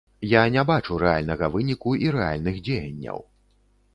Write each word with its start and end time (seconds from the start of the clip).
Я 0.29 0.39
не 0.53 0.61
бачу 0.69 0.95
рэальнага 1.03 1.49
выніку 1.57 1.93
і 2.05 2.09
рэальных 2.17 2.55
дзеянняў. 2.69 3.23